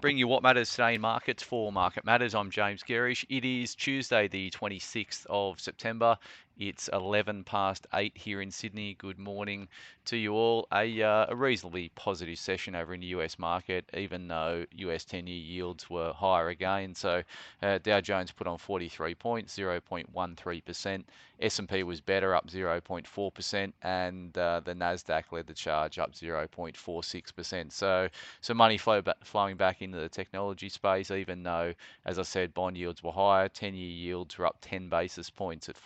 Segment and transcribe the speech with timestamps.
[0.00, 2.34] bring you what matters today in markets for Market Matters.
[2.34, 3.24] I'm James Gerrish.
[3.28, 6.16] It is Tuesday, the 26th of September.
[6.60, 8.92] It's 11 past 8 here in Sydney.
[8.92, 9.66] Good morning
[10.04, 10.68] to you all.
[10.74, 15.26] A, uh, a reasonably positive session over in the US market, even though US 10
[15.26, 16.94] year yields were higher again.
[16.94, 17.22] So
[17.62, 21.04] uh, Dow Jones put on 43 points, 0.13%.
[21.40, 27.72] S&P was better, up 0.4%, and uh, the Nasdaq led the charge, up 0.46%.
[27.72, 28.08] So
[28.42, 31.72] some money flow ba- flowing back into the technology space, even though,
[32.04, 33.48] as I said, bond yields were higher.
[33.48, 35.76] 10-year yields were up 10 basis points at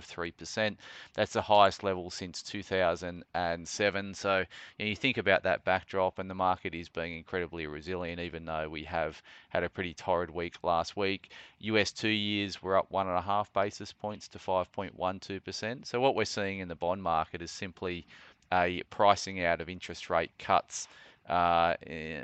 [0.00, 0.76] 4.53%.
[1.14, 4.14] That's the highest level since 2007.
[4.14, 4.44] So
[4.78, 8.84] you think about that backdrop, and the market is being incredibly resilient, even though we
[8.84, 11.30] have had a pretty torrid week last week.
[11.60, 15.86] US two years were up one and a half basis points to 5.12%.
[15.86, 18.06] So what we're seeing in the bond market is simply
[18.52, 20.88] a pricing out of interest rate cuts
[21.28, 21.74] uh,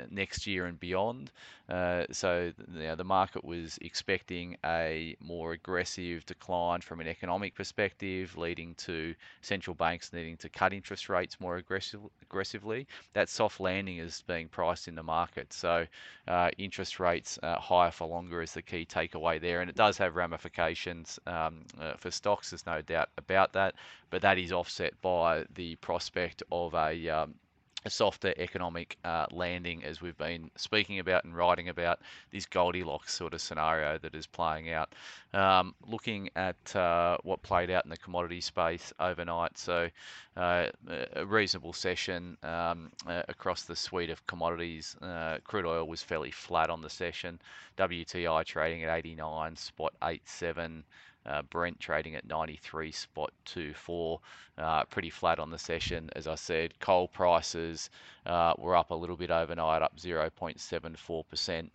[0.09, 1.31] next year and beyond.
[1.69, 7.53] Uh, so you know, the market was expecting a more aggressive decline from an economic
[7.53, 12.87] perspective, leading to central banks needing to cut interest rates more aggressive, aggressively.
[13.13, 15.53] That soft landing is being priced in the market.
[15.53, 15.85] So
[16.27, 20.15] uh, interest rates higher for longer is the key takeaway there, and it does have
[20.15, 22.49] ramifications um, uh, for stocks.
[22.49, 23.75] There's no doubt about that,
[24.09, 27.35] but that is offset by the prospect of a um,
[27.85, 31.99] a softer economic uh, landing, as we've been speaking about and writing about
[32.31, 34.93] this Goldilocks sort of scenario that is playing out.
[35.33, 39.89] Um, looking at uh, what played out in the commodity space overnight, so
[40.35, 40.67] uh,
[41.13, 44.95] a reasonable session um, uh, across the suite of commodities.
[45.01, 47.39] Uh, crude oil was fairly flat on the session.
[47.77, 50.83] WTI trading at 89 spot 87.
[51.29, 54.19] Uh, Brent trading at 93 spot 24,
[54.57, 56.09] uh, pretty flat on the session.
[56.15, 57.91] As I said, coal prices
[58.25, 61.69] uh, were up a little bit overnight, up 0.74%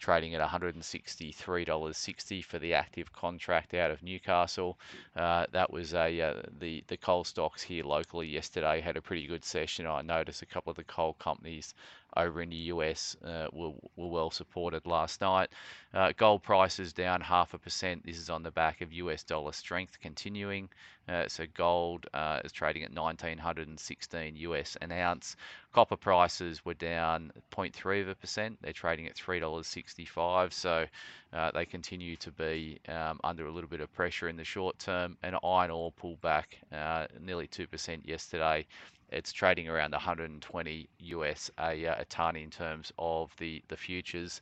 [0.00, 4.78] trading at $163.60 for the active contract out of Newcastle.
[5.14, 9.26] Uh, that was a uh, the the coal stocks here locally yesterday had a pretty
[9.26, 9.86] good session.
[9.86, 11.74] I noticed a couple of the coal companies
[12.16, 15.50] over in the US uh, were, were well supported last night.
[15.92, 18.04] Uh, gold prices down half a percent.
[18.04, 20.68] This is on the back of US dollar strength continuing.
[21.08, 25.36] Uh, so gold uh, is trading at 1916 US an ounce.
[25.72, 28.58] Copper prices were down 0.3 of a percent.
[28.62, 30.52] They're trading at $3.65.
[30.52, 30.86] So
[31.32, 34.78] uh, they continue to be um, under a little bit of pressure in the short
[34.78, 35.16] term.
[35.22, 38.66] And iron ore pulled back uh, nearly 2% yesterday
[39.10, 44.40] it's trading around 120 US a, uh, a ton in terms of the, the futures.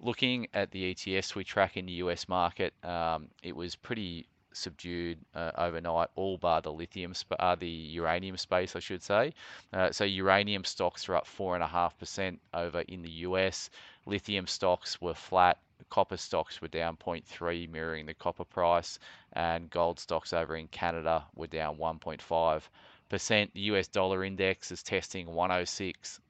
[0.00, 5.18] Looking at the ETFs we track in the US market, um, it was pretty subdued
[5.34, 9.32] uh, overnight, all bar the lithium, sp- uh, the uranium space, I should say.
[9.72, 13.70] Uh, so uranium stocks are up four and a half percent over in the US.
[14.06, 15.58] Lithium stocks were flat.
[15.90, 18.98] Copper stocks were down 0.3, mirroring the copper price,
[19.32, 22.62] and gold stocks over in Canada were down 1.5
[23.08, 23.52] percent.
[23.52, 26.20] The US dollar index is testing 106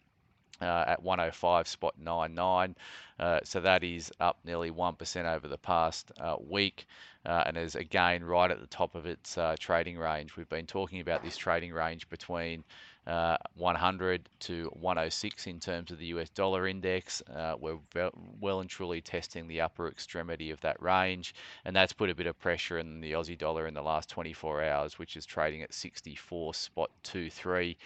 [0.60, 2.74] uh, at 105 spot 99.
[3.20, 6.86] Uh, so that is up nearly 1% over the past uh, week
[7.26, 10.36] uh, and is again right at the top of its uh, trading range.
[10.36, 12.64] We've been talking about this trading range between
[13.06, 17.22] uh, 100 to 106 in terms of the US dollar index.
[17.58, 17.78] We're
[18.40, 21.34] well and truly testing the upper extremity of that range,
[21.66, 24.64] and that's put a bit of pressure in the Aussie dollar in the last 24
[24.64, 27.76] hours, which is trading at 64 spot 23.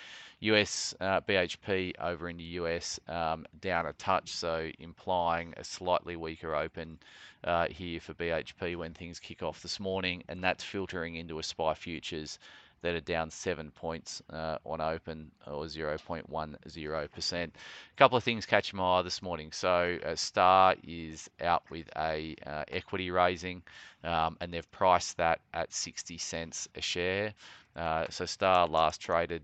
[0.40, 5.23] US BHP over in the US um, down a touch, so implying
[5.56, 6.98] a slightly weaker open
[7.42, 11.42] uh, here for BHP when things kick off this morning, and that's filtering into a
[11.42, 12.38] SPI futures
[12.82, 17.44] that are down seven points uh, on open or 0.10%.
[17.44, 17.50] A
[17.96, 19.52] couple of things catch my eye this morning.
[19.52, 23.62] So uh, Star is out with a uh, equity raising,
[24.04, 27.32] um, and they've priced that at 60 cents a share.
[27.74, 29.42] Uh, so Star last traded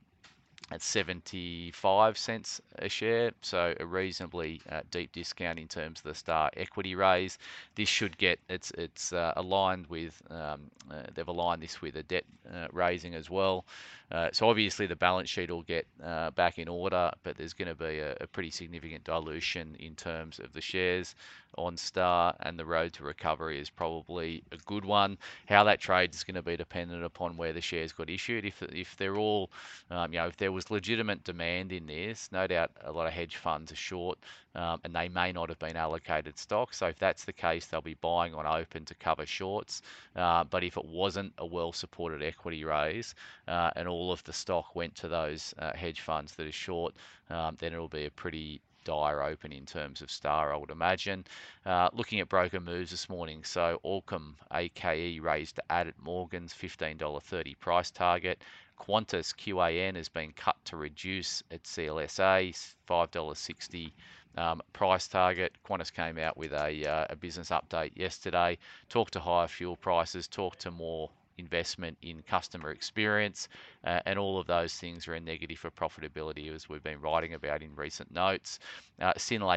[0.70, 6.14] at 75 cents a share, so a reasonably uh, deep discount in terms of the
[6.14, 7.38] Star equity raise.
[7.74, 12.02] This should get it's it's uh, aligned with um, uh, they've aligned this with a
[12.04, 13.64] debt uh, raising as well.
[14.10, 17.68] Uh, so obviously the balance sheet will get uh, back in order, but there's going
[17.68, 21.14] to be a, a, pretty significant dilution in terms of the shares
[21.58, 25.18] on Star, and the road to recovery is probably a good one.
[25.46, 28.44] How that trades is going to be dependent upon where the shares got issued.
[28.44, 29.50] If if they're all,
[29.90, 33.12] um, you know, if there was legitimate demand in this, no doubt a lot of
[33.12, 34.18] hedge funds are short,
[34.54, 36.74] um, and they may not have been allocated stock.
[36.74, 39.82] So if that's the case, they'll be buying on open to cover shorts.
[40.16, 43.14] Uh, but if it wasn't a well-supported equity raise,
[43.48, 46.94] uh, and all of the stock went to those uh, hedge funds that are short,
[47.28, 51.24] um, then it'll be a pretty dire open in terms of star, I would imagine.
[51.66, 56.54] Uh, looking at broker moves this morning, so Allkem AKE raised to add at Morgans
[56.54, 58.42] $15.30 price target.
[58.78, 63.92] Qantas QAN has been cut to reduce at CLSA, $5.60
[64.36, 65.52] um, price target.
[65.68, 68.56] Qantas came out with a, uh, a business update yesterday,
[68.88, 71.10] talked to higher fuel prices, talked to more
[71.40, 73.48] investment in customer experience,
[73.84, 77.34] uh, and all of those things are a negative for profitability, as we've been writing
[77.34, 78.60] about in recent notes.
[79.00, 79.12] Uh,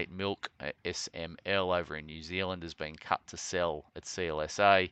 [0.10, 4.90] Milk uh, SML over in New Zealand has been cut to sell at CLSA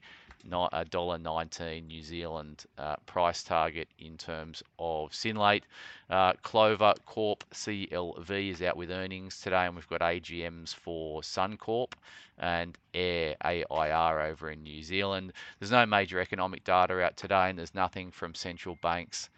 [0.72, 5.64] a dollar nineteen New Zealand uh, price target in terms of Synlait.
[6.10, 11.94] Uh, Clover Corp CLV is out with earnings today, and we've got AGMs for Suncorp
[12.38, 15.34] and Air AIR over in New Zealand.
[15.60, 19.30] There's no major economic data out today, and there's nothing from central banks.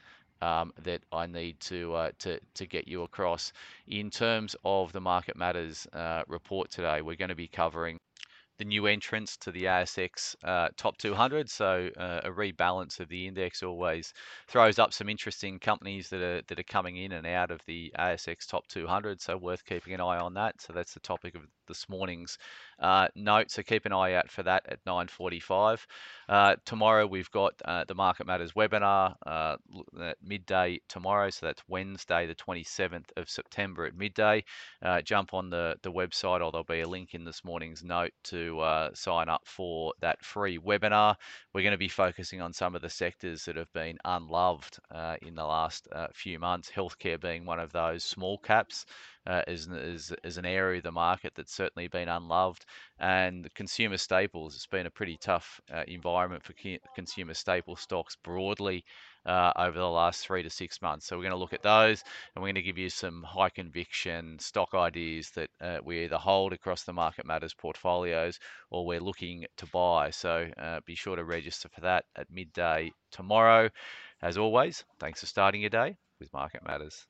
[0.41, 3.53] Um, that I need to, uh, to to get you across.
[3.87, 7.97] In terms of the Market Matters uh, report today, we're going to be covering
[8.63, 11.49] the new entrants to the ASX uh, top 200.
[11.49, 14.13] So uh, a rebalance of the index always
[14.47, 17.91] throws up some interesting companies that are that are coming in and out of the
[17.99, 19.21] ASX top 200.
[19.21, 20.61] So worth keeping an eye on that.
[20.61, 22.37] So that's the topic of this morning's
[22.79, 23.51] uh, note.
[23.51, 25.85] So keep an eye out for that at 9:45.
[26.27, 29.57] Uh, tomorrow we've got uh, the Market Matters webinar uh,
[30.01, 31.29] at midday tomorrow.
[31.29, 34.43] So that's Wednesday, the 27th of September at midday.
[34.81, 38.13] Uh, jump on the the website, or there'll be a link in this morning's note
[38.25, 41.15] to uh, sign up for that free webinar.
[41.53, 44.79] We're going to be focusing on some of the sectors that have been unloved
[45.21, 46.71] in the last few months.
[46.73, 48.85] Healthcare being one of those small caps
[49.27, 52.65] uh, is, is, is an area of the market that's certainly been unloved.
[52.99, 56.53] And consumer staples, it's been a pretty tough uh, environment for
[56.95, 58.83] consumer staple stocks broadly
[59.25, 61.05] uh, over the last three to six months.
[61.05, 62.03] So we're going to look at those
[62.35, 66.17] and we're going to give you some high conviction stock ideas that uh, we either
[66.17, 70.09] hold across the Market Matters portfolios or we're looking to buy.
[70.09, 73.69] So uh, be sure to register for that at midday tomorrow.
[74.21, 77.05] As always, thanks for starting your day with Market Matters.